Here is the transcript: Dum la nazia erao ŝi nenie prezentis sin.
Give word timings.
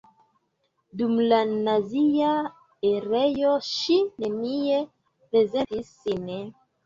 Dum 1.01 1.11
la 1.31 1.41
nazia 1.49 2.31
erao 2.91 3.51
ŝi 3.67 3.99
nenie 4.23 4.81
prezentis 4.89 5.95
sin. 6.01 6.27